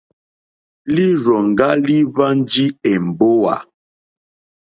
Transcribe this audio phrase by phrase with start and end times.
[0.93, 3.55] Lírzòŋgá líhwánjì èmbówà.